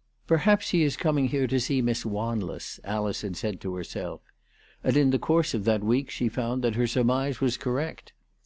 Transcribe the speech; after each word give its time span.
"PERHAPS 0.28 0.72
lie 0.72 0.80
is 0.80 0.96
coming 0.96 1.28
here 1.28 1.46
to 1.46 1.60
see 1.60 1.82
Miss 1.82 2.02
Wanless," 2.06 2.80
Alice 2.84 3.20
had 3.20 3.36
said 3.36 3.60
to 3.60 3.74
herself. 3.74 4.22
And 4.82 4.96
in 4.96 5.10
the 5.10 5.18
course 5.18 5.52
of 5.52 5.64
that 5.66 5.84
week 5.84 6.08
she 6.08 6.30
found 6.30 6.64
that 6.64 6.76
her 6.76 6.86
surmise 6.86 7.42
was 7.42 7.58
correct. 7.58 8.14